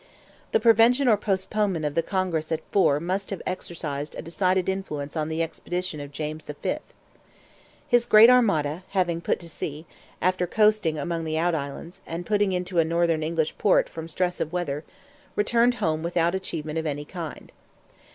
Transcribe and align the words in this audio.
The 0.51 0.59
prevention 0.59 1.07
or 1.07 1.15
postponement 1.15 1.85
of 1.85 1.93
the 1.93 2.01
Congress 2.01 2.51
at 2.51 2.63
Fore 2.71 2.99
must 2.99 3.29
have 3.29 3.43
exercised 3.45 4.15
a 4.15 4.21
decided 4.23 4.67
influence 4.67 5.15
on 5.15 5.27
the 5.29 5.43
expedition 5.43 5.99
of 5.99 6.11
James 6.11 6.43
V. 6.45 6.77
His 7.87 8.07
great 8.07 8.27
armada 8.27 8.83
having 8.97 9.21
put 9.21 9.39
to 9.41 9.47
sea, 9.47 9.85
after 10.19 10.47
coasting 10.47 10.97
among 10.97 11.23
the 11.23 11.37
out 11.37 11.53
islands, 11.53 12.01
and 12.07 12.25
putting 12.25 12.51
into 12.51 12.79
a 12.79 12.83
northern 12.83 13.21
English 13.21 13.55
port 13.59 13.87
from 13.87 14.07
stress 14.07 14.39
of 14.41 14.51
weather, 14.51 14.83
returned 15.35 15.75
home 15.75 16.01
without 16.01 16.33
achievement 16.33 16.79
of 16.79 16.87
any 16.87 17.05
kind. 17.05 17.51